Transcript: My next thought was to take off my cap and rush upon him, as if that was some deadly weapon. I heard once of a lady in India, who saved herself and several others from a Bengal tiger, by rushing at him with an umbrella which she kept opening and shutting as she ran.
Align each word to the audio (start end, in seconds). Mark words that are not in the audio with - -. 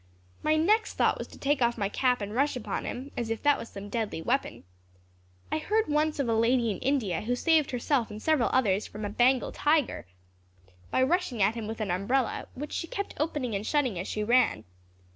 My 0.41 0.55
next 0.55 0.95
thought 0.95 1.19
was 1.19 1.27
to 1.27 1.37
take 1.37 1.61
off 1.61 1.77
my 1.77 1.87
cap 1.87 2.21
and 2.21 2.33
rush 2.33 2.55
upon 2.55 2.85
him, 2.85 3.11
as 3.15 3.29
if 3.29 3.43
that 3.43 3.59
was 3.59 3.69
some 3.69 3.87
deadly 3.87 4.19
weapon. 4.19 4.63
I 5.51 5.59
heard 5.59 5.87
once 5.87 6.17
of 6.17 6.27
a 6.27 6.33
lady 6.33 6.71
in 6.71 6.79
India, 6.79 7.21
who 7.21 7.35
saved 7.35 7.69
herself 7.69 8.09
and 8.09 8.19
several 8.19 8.49
others 8.51 8.87
from 8.87 9.05
a 9.05 9.09
Bengal 9.11 9.51
tiger, 9.51 10.07
by 10.89 11.03
rushing 11.03 11.39
at 11.43 11.53
him 11.53 11.67
with 11.67 11.81
an 11.81 11.91
umbrella 11.91 12.47
which 12.55 12.73
she 12.73 12.87
kept 12.87 13.13
opening 13.19 13.53
and 13.53 13.67
shutting 13.67 13.99
as 13.99 14.07
she 14.07 14.23
ran. 14.23 14.63